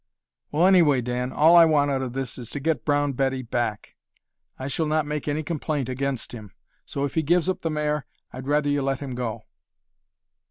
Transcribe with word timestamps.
"Well, 0.51 0.65
anyway, 0.65 1.01
Dan, 1.01 1.31
all 1.31 1.55
I 1.55 1.65
want 1.65 1.91
out 1.91 2.01
of 2.01 2.13
this 2.13 2.39
is 2.39 2.49
to 2.49 2.59
get 2.59 2.83
Brown 2.83 3.13
Betty 3.13 3.43
back. 3.43 3.93
I 4.57 4.67
shall 4.67 4.87
not 4.87 5.05
make 5.05 5.27
any 5.27 5.43
complaint 5.43 5.89
against 5.89 6.31
him. 6.31 6.53
So, 6.85 7.03
if 7.05 7.13
he 7.13 7.21
gives 7.21 7.47
up 7.47 7.61
the 7.61 7.69
mare, 7.69 8.07
I'd 8.33 8.47
rather 8.47 8.67
you 8.71 8.81
let 8.81 8.99
him 8.99 9.13
go." 9.13 9.43